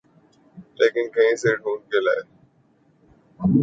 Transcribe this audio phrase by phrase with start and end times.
[0.79, 2.21] لیکن کہیں سے ڈھونڈ کے لائے۔